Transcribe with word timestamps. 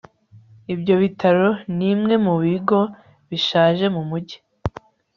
ibyo 0.73 0.95
bitaro 1.01 1.47
nimwe 1.77 2.15
mubigo 2.25 2.79
bishaje 3.29 3.85
mumujyi 3.95 4.37